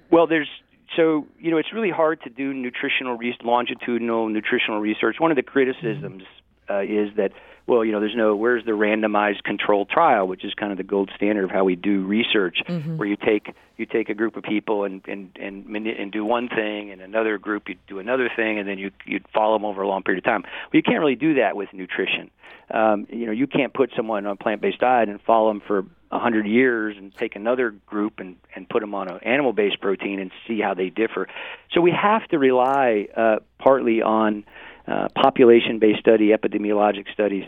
Well, 0.09 0.25
there's 0.25 0.49
so 0.95 1.27
you 1.37 1.51
know 1.51 1.57
it's 1.57 1.73
really 1.73 1.91
hard 1.91 2.21
to 2.21 2.29
do 2.29 2.53
nutritional 2.53 3.17
re- 3.17 3.37
longitudinal 3.43 4.29
nutritional 4.29 4.79
research. 4.79 5.17
One 5.19 5.31
of 5.31 5.35
the 5.35 5.43
criticisms 5.43 6.23
uh, 6.69 6.79
is 6.79 7.09
that 7.17 7.33
well, 7.67 7.83
you 7.83 7.91
know, 7.91 7.99
there's 7.99 8.15
no 8.15 8.35
where's 8.35 8.63
the 8.65 8.71
randomized 8.71 9.43
controlled 9.43 9.89
trial, 9.89 10.25
which 10.25 10.45
is 10.45 10.53
kind 10.53 10.71
of 10.71 10.77
the 10.77 10.85
gold 10.85 11.11
standard 11.15 11.43
of 11.43 11.51
how 11.51 11.65
we 11.65 11.75
do 11.75 12.05
research, 12.05 12.59
mm-hmm. 12.65 12.95
where 12.97 13.07
you 13.07 13.17
take 13.17 13.53
you 13.75 13.85
take 13.85 14.09
a 14.09 14.13
group 14.13 14.37
of 14.37 14.43
people 14.43 14.85
and 14.85 15.01
and 15.07 15.37
and 15.39 15.65
and 15.75 16.11
do 16.11 16.23
one 16.23 16.47
thing, 16.47 16.91
and 16.91 17.01
another 17.01 17.37
group 17.37 17.67
you 17.67 17.75
do 17.87 17.99
another 17.99 18.29
thing, 18.33 18.57
and 18.57 18.67
then 18.67 18.79
you 18.79 18.91
you 19.05 19.19
follow 19.33 19.57
them 19.57 19.65
over 19.65 19.81
a 19.81 19.87
long 19.87 20.01
period 20.01 20.23
of 20.23 20.25
time. 20.25 20.43
Well, 20.43 20.71
you 20.73 20.83
can't 20.83 20.99
really 20.99 21.15
do 21.15 21.35
that 21.35 21.57
with 21.57 21.73
nutrition. 21.73 22.31
Um, 22.71 23.05
you 23.09 23.25
know, 23.25 23.31
you 23.33 23.47
can't 23.47 23.73
put 23.73 23.91
someone 23.95 24.25
on 24.25 24.33
a 24.33 24.35
plant-based 24.35 24.79
diet 24.79 25.07
and 25.07 25.21
follow 25.21 25.49
them 25.49 25.61
for 25.65 25.85
a 26.11 26.19
hundred 26.19 26.47
years 26.47 26.95
and 26.97 27.13
take 27.15 27.35
another 27.35 27.71
group 27.85 28.19
and 28.19 28.37
and 28.55 28.67
put 28.69 28.79
them 28.79 28.95
on 28.95 29.09
an 29.09 29.19
animal-based 29.23 29.81
protein 29.81 30.19
and 30.19 30.31
see 30.47 30.61
how 30.61 30.73
they 30.73 30.89
differ. 30.89 31.27
So 31.73 31.81
we 31.81 31.91
have 31.91 32.25
to 32.29 32.39
rely 32.39 33.07
uh, 33.15 33.37
partly 33.59 34.01
on 34.01 34.45
uh, 34.87 35.07
population-based 35.15 35.99
study, 35.99 36.29
epidemiologic 36.29 37.11
studies, 37.11 37.47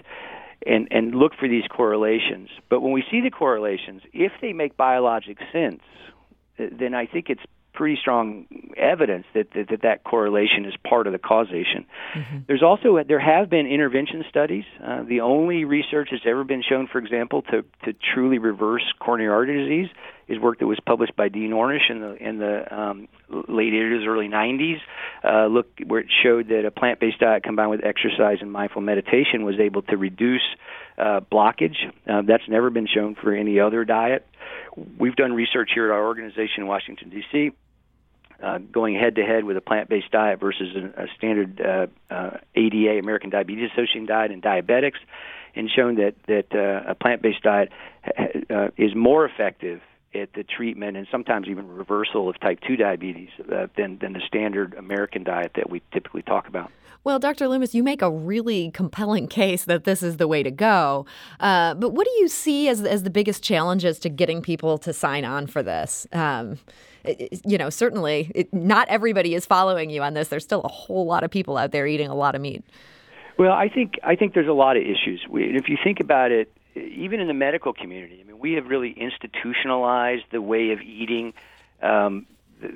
and 0.65 0.87
and 0.91 1.15
look 1.15 1.33
for 1.39 1.47
these 1.47 1.63
correlations. 1.69 2.49
But 2.69 2.81
when 2.81 2.91
we 2.91 3.03
see 3.09 3.21
the 3.21 3.31
correlations, 3.31 4.01
if 4.13 4.31
they 4.41 4.53
make 4.53 4.75
biologic 4.75 5.37
sense, 5.51 5.81
then 6.57 6.93
I 6.93 7.05
think 7.05 7.29
it's 7.29 7.43
pretty 7.79 7.97
strong 8.01 8.45
evidence 8.75 9.25
that 9.33 9.47
that, 9.55 9.69
that, 9.69 9.81
that 9.83 10.03
correlation 10.03 10.65
is 10.65 10.73
part 10.85 11.07
of 11.07 11.13
the 11.13 11.17
causation. 11.17 11.85
Mm-hmm. 12.13 12.37
There's 12.45 12.61
also 12.61 13.01
there 13.07 13.21
have 13.21 13.49
been 13.49 13.67
intervention 13.67 14.25
studies. 14.29 14.65
Uh, 14.85 15.03
the 15.03 15.21
only 15.21 15.63
research 15.63 16.09
that's 16.11 16.25
ever 16.27 16.43
been 16.43 16.61
shown, 16.61 16.89
for 16.91 16.97
example, 16.97 17.41
to 17.43 17.63
to 17.85 17.93
truly 18.13 18.37
reverse 18.37 18.83
coronary 18.99 19.31
artery 19.31 19.63
disease 19.63 19.89
is 20.27 20.37
work 20.39 20.59
that 20.59 20.67
was 20.67 20.77
published 20.85 21.15
by 21.15 21.29
Dean 21.29 21.51
Ornish 21.51 21.89
in 21.89 22.01
the 22.01 22.15
in 22.15 22.37
the 22.39 22.75
um, 22.75 23.07
late 23.29 23.71
80s, 23.71 24.05
early 24.05 24.27
90s. 24.27 24.79
Uh, 25.23 25.47
look 25.47 25.67
where 25.87 26.01
it 26.01 26.07
showed 26.21 26.49
that 26.49 26.65
a 26.65 26.71
plant-based 26.71 27.19
diet 27.19 27.43
combined 27.43 27.69
with 27.69 27.85
exercise 27.85 28.39
and 28.41 28.51
mindful 28.51 28.81
meditation 28.81 29.45
was 29.45 29.55
able 29.57 29.83
to 29.83 29.95
reduce 29.95 30.43
uh, 30.97 31.21
blockage. 31.31 31.77
Uh, 32.05 32.23
that's 32.27 32.43
never 32.49 32.69
been 32.69 32.87
shown 32.93 33.15
for 33.15 33.33
any 33.33 33.57
other 33.61 33.85
diet. 33.85 34.27
We've 34.97 35.15
done 35.15 35.31
research 35.31 35.71
here 35.73 35.85
at 35.85 35.91
our 35.91 36.05
organization 36.05 36.63
in 36.63 36.67
Washington 36.67 37.09
D.C. 37.09 37.51
Uh, 38.41 38.57
going 38.71 38.95
head 38.95 39.15
to 39.15 39.23
head 39.23 39.43
with 39.43 39.57
a 39.57 39.61
plant 39.61 39.89
based 39.89 40.11
diet 40.11 40.39
versus 40.39 40.75
a, 40.75 41.03
a 41.03 41.07
standard 41.17 41.59
uh, 41.61 41.87
uh, 42.13 42.37
ADA, 42.55 42.97
American 42.97 43.29
Diabetes 43.29 43.69
Association 43.71 44.05
diet, 44.05 44.31
in 44.31 44.41
diabetics, 44.41 44.99
and 45.55 45.69
shown 45.69 45.95
that 45.95 46.15
that 46.27 46.47
uh, 46.53 46.89
a 46.89 46.95
plant 46.95 47.21
based 47.21 47.43
diet 47.43 47.69
uh, 48.49 48.69
is 48.77 48.95
more 48.95 49.25
effective 49.25 49.81
at 50.15 50.33
the 50.33 50.43
treatment 50.43 50.97
and 50.97 51.07
sometimes 51.11 51.47
even 51.47 51.67
reversal 51.67 52.29
of 52.29 52.39
type 52.39 52.59
2 52.67 52.75
diabetes 52.75 53.29
uh, 53.51 53.67
than, 53.77 53.97
than 53.99 54.13
the 54.13 54.21
standard 54.25 54.73
American 54.73 55.23
diet 55.23 55.51
that 55.55 55.69
we 55.69 55.81
typically 55.93 56.23
talk 56.23 56.47
about. 56.47 56.71
Well, 57.03 57.19
Dr. 57.19 57.47
Loomis, 57.47 57.73
you 57.73 57.83
make 57.83 58.01
a 58.01 58.11
really 58.11 58.71
compelling 58.71 59.27
case 59.27 59.65
that 59.65 59.83
this 59.83 60.03
is 60.03 60.17
the 60.17 60.27
way 60.27 60.43
to 60.43 60.51
go. 60.51 61.05
Uh, 61.39 61.73
but 61.75 61.93
what 61.93 62.05
do 62.05 62.11
you 62.19 62.27
see 62.27 62.67
as, 62.67 62.81
as 62.81 63.03
the 63.03 63.09
biggest 63.09 63.43
challenges 63.43 63.99
to 63.99 64.09
getting 64.09 64.41
people 64.41 64.77
to 64.79 64.91
sign 64.91 65.23
on 65.25 65.47
for 65.47 65.63
this? 65.63 66.07
Um, 66.11 66.59
you 67.45 67.57
know, 67.57 67.69
certainly 67.69 68.31
it, 68.35 68.53
not 68.53 68.87
everybody 68.89 69.35
is 69.35 69.45
following 69.45 69.89
you 69.89 70.01
on 70.01 70.13
this. 70.13 70.27
There's 70.27 70.43
still 70.43 70.61
a 70.61 70.67
whole 70.69 71.05
lot 71.05 71.23
of 71.23 71.31
people 71.31 71.57
out 71.57 71.71
there 71.71 71.87
eating 71.87 72.09
a 72.09 72.15
lot 72.15 72.35
of 72.35 72.41
meat. 72.41 72.63
Well, 73.37 73.53
I 73.53 73.69
think 73.69 73.93
I 74.03 74.15
think 74.15 74.33
there's 74.33 74.49
a 74.49 74.53
lot 74.53 74.75
of 74.75 74.83
issues. 74.83 75.25
We, 75.29 75.55
if 75.55 75.69
you 75.69 75.77
think 75.81 75.99
about 76.01 76.31
it, 76.31 76.51
even 76.75 77.19
in 77.19 77.27
the 77.27 77.33
medical 77.33 77.73
community, 77.73 78.19
I 78.21 78.27
mean, 78.27 78.39
we 78.39 78.53
have 78.53 78.67
really 78.67 78.91
institutionalized 78.91 80.25
the 80.31 80.41
way 80.41 80.71
of 80.71 80.81
eating 80.81 81.33
um, 81.81 82.25
uh, 82.61 82.67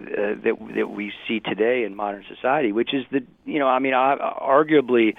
that 0.43 0.55
that 0.75 0.89
we 0.89 1.11
see 1.27 1.41
today 1.41 1.83
in 1.83 1.95
modern 1.95 2.23
society, 2.33 2.71
which 2.71 2.93
is 2.93 3.05
the 3.11 3.23
you 3.45 3.59
know, 3.59 3.67
I 3.67 3.79
mean, 3.79 3.93
arguably 3.93 5.15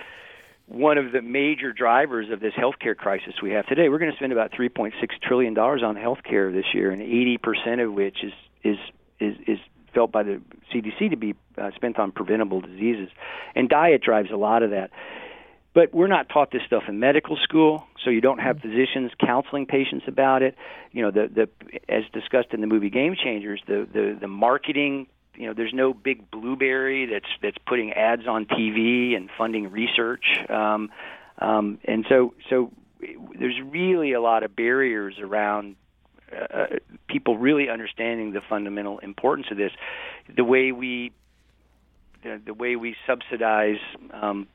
one 0.67 0.97
of 0.97 1.13
the 1.13 1.21
major 1.21 1.75
drivers 1.75 2.31
of 2.31 2.41
this 2.41 2.55
healthcare 2.55 2.97
crisis 2.97 3.35
we 3.43 3.51
have 3.51 3.67
today. 3.67 3.91
We're 3.91 3.99
going 3.99 4.13
to 4.13 4.17
spend 4.17 4.33
about 4.33 4.51
3.6 4.53 4.93
trillion 5.23 5.53
dollars 5.53 5.83
on 5.83 5.97
healthcare 5.97 6.51
this 6.51 6.65
year, 6.73 6.91
and 6.91 7.03
80 7.03 7.39
percent 7.39 7.81
of 7.83 7.93
which 7.93 8.25
is 8.25 8.33
is 8.65 8.79
is 9.21 9.37
is 9.47 9.59
felt 9.95 10.11
by 10.11 10.25
the 10.25 10.41
CDC 10.73 11.11
to 11.11 11.17
be 11.17 11.35
uh, 11.57 11.71
spent 11.77 11.99
on 11.99 12.11
preventable 12.11 12.61
diseases, 12.61 13.09
and 13.55 13.69
diet 13.69 14.03
drives 14.03 14.31
a 14.33 14.37
lot 14.37 14.63
of 14.63 14.71
that. 14.71 14.91
But 15.75 15.93
we're 15.93 16.09
not 16.09 16.29
taught 16.29 16.53
this 16.53 16.63
stuff 16.67 16.85
in 16.89 17.01
medical 17.01 17.37
school, 17.43 17.85
so 18.05 18.11
you 18.11 18.21
don't 18.21 18.39
have 18.39 18.59
mm-hmm. 18.59 18.71
physicians 18.71 19.11
counseling 19.25 19.67
patients 19.67 20.05
about 20.07 20.43
it. 20.43 20.57
You 20.93 21.03
know, 21.03 21.11
the 21.11 21.29
the 21.29 21.81
as 21.89 22.05
discussed 22.13 22.53
in 22.53 22.61
the 22.61 22.67
movie 22.67 22.91
Game 22.91 23.15
Changers, 23.23 23.61
the 23.67 23.87
the 23.93 24.17
the 24.21 24.29
marketing. 24.29 25.07
You 25.37 25.49
know, 25.49 25.55
there's 25.55 25.75
no 25.75 25.93
big 25.93 26.31
blueberry 26.31 27.07
that's 27.07 27.27
that's 27.43 27.59
putting 27.67 27.93
ads 27.93 28.27
on 28.29 28.47
TV 28.47 29.17
and 29.17 29.29
funding 29.37 29.69
research, 29.73 30.25
um, 30.49 30.91
um, 31.39 31.81
and 31.85 32.07
so 32.09 32.35
so 32.49 32.71
there's 33.37 33.61
really 33.65 34.13
a 34.13 34.21
lot 34.21 34.45
of 34.45 34.55
barriers 34.55 35.17
around 35.21 35.75
uh, 36.35 36.67
people 37.09 37.39
really 37.39 37.69
understanding 37.69 38.33
the 38.33 38.41
fundamental 38.49 38.99
importance 38.99 39.47
of 39.51 39.57
this. 39.57 39.73
The 40.35 40.45
way 40.45 40.73
we 40.73 41.13
the, 42.23 42.55
way 42.55 42.77
we 42.77 42.97
subsidize 43.07 43.79
um, 44.13 44.47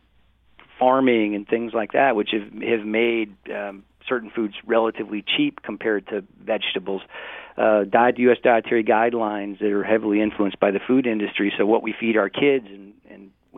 farming 0.80 1.36
and 1.36 1.48
things 1.48 1.74
like 1.74 1.92
that, 1.94 2.16
which 2.16 2.30
have 2.32 2.62
have 2.62 2.86
made 2.86 3.36
um, 3.54 3.84
certain 4.08 4.32
foods 4.32 4.56
relatively 4.66 5.24
cheap 5.38 5.62
compared 5.62 6.08
to 6.08 6.24
vegetables. 6.44 7.02
Uh, 7.58 7.84
diet 7.84 8.18
U.S. 8.20 8.38
dietary 8.44 8.84
guidelines 8.84 9.60
that 9.60 9.72
are 9.72 9.84
heavily 9.84 10.22
influenced 10.22 10.60
by 10.60 10.72
the 10.72 10.80
food 10.88 11.06
industry. 11.06 11.54
So 11.58 11.66
what 11.66 11.84
we 11.84 11.94
feed 12.00 12.18
our 12.18 12.30
kids 12.30 12.66
and 12.68 12.94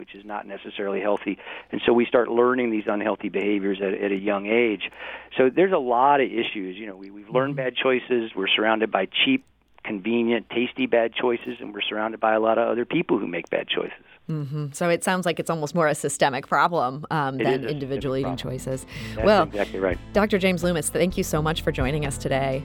which 0.01 0.15
is 0.15 0.25
not 0.25 0.47
necessarily 0.47 0.99
healthy. 0.99 1.37
And 1.71 1.79
so 1.85 1.93
we 1.93 2.07
start 2.07 2.27
learning 2.27 2.71
these 2.71 2.85
unhealthy 2.87 3.29
behaviors 3.29 3.79
at, 3.79 3.93
at 3.93 4.11
a 4.11 4.15
young 4.15 4.47
age. 4.47 4.89
So 5.37 5.51
there's 5.55 5.73
a 5.73 5.77
lot 5.77 6.21
of 6.21 6.25
issues. 6.25 6.75
You 6.75 6.87
know, 6.87 6.95
we, 6.95 7.11
we've 7.11 7.29
learned 7.29 7.55
mm-hmm. 7.55 7.65
bad 7.65 7.75
choices. 7.75 8.31
We're 8.35 8.47
surrounded 8.47 8.91
by 8.91 9.05
cheap, 9.05 9.45
convenient, 9.83 10.49
tasty 10.49 10.87
bad 10.87 11.13
choices, 11.13 11.57
and 11.59 11.71
we're 11.71 11.83
surrounded 11.87 12.19
by 12.19 12.33
a 12.33 12.39
lot 12.39 12.57
of 12.57 12.67
other 12.67 12.83
people 12.83 13.19
who 13.19 13.27
make 13.27 13.47
bad 13.51 13.67
choices. 13.67 13.93
Mm-hmm. 14.27 14.71
So 14.71 14.89
it 14.89 15.03
sounds 15.03 15.27
like 15.27 15.39
it's 15.39 15.51
almost 15.51 15.75
more 15.75 15.87
a 15.87 15.93
systemic 15.93 16.47
problem 16.47 17.05
um, 17.11 17.37
than 17.37 17.65
individual 17.65 18.15
eating 18.15 18.35
problem. 18.35 18.57
choices. 18.57 18.87
That's 19.13 19.23
well, 19.23 19.43
exactly 19.43 19.79
right. 19.79 19.99
Dr. 20.13 20.39
James 20.39 20.63
Loomis, 20.63 20.89
thank 20.89 21.15
you 21.15 21.23
so 21.23 21.43
much 21.43 21.61
for 21.61 21.71
joining 21.71 22.07
us 22.07 22.17
today. 22.17 22.63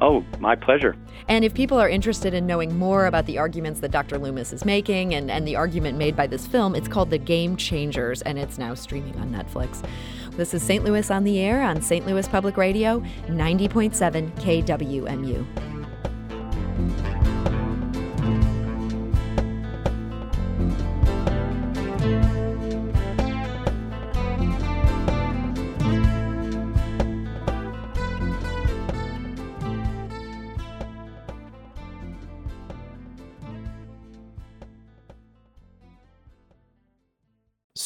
Oh, 0.00 0.24
my 0.38 0.54
pleasure. 0.54 0.96
And 1.28 1.44
if 1.44 1.52
people 1.52 1.78
are 1.78 1.88
interested 1.88 2.32
in 2.32 2.46
knowing 2.46 2.78
more 2.78 3.06
about 3.06 3.26
the 3.26 3.38
arguments 3.38 3.80
that 3.80 3.90
Dr. 3.90 4.18
Loomis 4.18 4.52
is 4.52 4.64
making 4.64 5.14
and, 5.14 5.30
and 5.30 5.46
the 5.46 5.56
argument 5.56 5.98
made 5.98 6.16
by 6.16 6.26
this 6.26 6.46
film, 6.46 6.74
it's 6.74 6.88
called 6.88 7.10
The 7.10 7.18
Game 7.18 7.56
Changers, 7.56 8.22
and 8.22 8.38
it's 8.38 8.58
now 8.58 8.74
streaming 8.74 9.16
on 9.18 9.30
Netflix. 9.30 9.84
This 10.36 10.54
is 10.54 10.62
St. 10.62 10.84
Louis 10.84 11.10
on 11.10 11.24
the 11.24 11.40
Air 11.40 11.62
on 11.62 11.82
St. 11.82 12.06
Louis 12.06 12.28
Public 12.28 12.56
Radio, 12.56 13.00
90.7 13.26 14.30
KWMU. 14.36 15.67